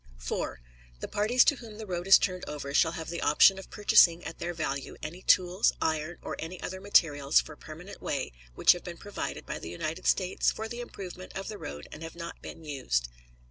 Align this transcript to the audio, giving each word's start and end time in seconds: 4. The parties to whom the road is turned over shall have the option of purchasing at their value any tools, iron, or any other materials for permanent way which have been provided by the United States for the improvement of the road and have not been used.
4. 0.17 0.59
The 0.99 1.07
parties 1.07 1.45
to 1.45 1.57
whom 1.57 1.77
the 1.77 1.85
road 1.85 2.07
is 2.07 2.17
turned 2.17 2.43
over 2.49 2.73
shall 2.73 2.93
have 2.93 3.09
the 3.11 3.21
option 3.21 3.59
of 3.59 3.69
purchasing 3.69 4.23
at 4.23 4.39
their 4.39 4.51
value 4.51 4.97
any 5.03 5.21
tools, 5.21 5.73
iron, 5.79 6.17
or 6.23 6.35
any 6.39 6.59
other 6.59 6.81
materials 6.81 7.39
for 7.39 7.55
permanent 7.55 8.01
way 8.01 8.31
which 8.55 8.71
have 8.71 8.83
been 8.83 8.97
provided 8.97 9.45
by 9.45 9.59
the 9.59 9.69
United 9.69 10.07
States 10.07 10.49
for 10.49 10.67
the 10.67 10.81
improvement 10.81 11.33
of 11.37 11.49
the 11.49 11.59
road 11.59 11.87
and 11.91 12.01
have 12.01 12.15
not 12.15 12.41
been 12.41 12.65
used. 12.65 13.09